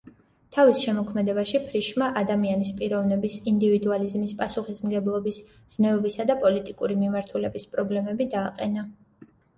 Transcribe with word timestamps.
თავის 0.55 0.79
შემოქმედებაში 0.85 1.59
ფრიშმა 1.65 2.07
ადამიანის 2.21 2.71
პიროვნების, 2.79 3.35
ინდივიდუალიზმის, 3.51 4.33
პასუხისმგებლობის, 4.41 5.43
ზნეობისა 5.75 6.27
და 6.33 6.37
პოლიტიკური 6.47 6.99
მიმართულების 7.05 7.69
პრობლემები 7.75 8.29
დააყენა. 8.37 8.89